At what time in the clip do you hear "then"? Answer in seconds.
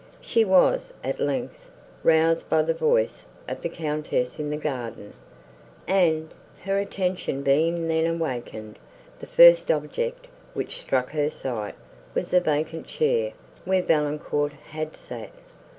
7.87-8.07